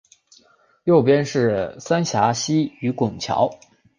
[0.85, 3.51] 右边是三峡溪与拱桥